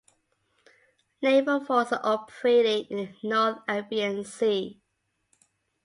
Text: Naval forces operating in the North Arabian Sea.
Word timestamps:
Naval 1.21 1.63
forces 1.63 1.99
operating 2.03 2.85
in 2.87 2.97
the 3.21 3.29
North 3.29 3.59
Arabian 3.67 4.23
Sea. 4.25 4.81